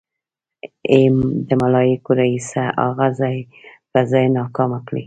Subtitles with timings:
[0.91, 1.03] ای
[1.47, 3.37] د ملايکو ريسه اغه ځای
[3.91, 4.99] په ځای ناکامه کړې.